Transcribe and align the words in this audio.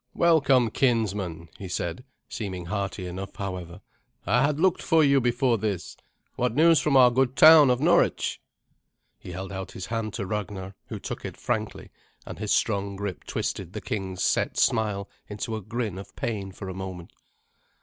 "Welcome, 0.15 0.71
kinsman," 0.71 1.49
he 1.59 1.67
said, 1.67 2.03
seeming 2.27 2.65
hearty 2.65 3.05
enough, 3.05 3.35
however; 3.35 3.81
"I 4.25 4.41
had 4.43 4.59
looked 4.59 4.81
for 4.81 5.03
you 5.03 5.21
before 5.21 5.59
this. 5.59 5.95
What 6.35 6.55
news 6.55 6.79
from 6.79 6.97
our 6.97 7.11
good 7.11 7.35
town 7.35 7.69
of 7.69 7.79
Norwich?" 7.79 8.41
He 9.19 9.31
held 9.31 9.51
out 9.51 9.73
his 9.73 9.85
hand 9.85 10.15
to 10.15 10.25
Ragnar, 10.25 10.73
who 10.87 10.97
took 10.97 11.23
it 11.23 11.37
frankly, 11.37 11.91
and 12.25 12.39
his 12.39 12.51
strong 12.51 12.95
grip 12.95 13.25
twisted 13.25 13.73
the 13.73 13.79
king's 13.81 14.23
set 14.23 14.57
smile 14.57 15.07
into 15.27 15.55
a 15.55 15.61
grin 15.61 15.99
of 15.99 16.15
pain 16.15 16.51
for 16.51 16.67
a 16.67 16.73
moment. 16.73 17.13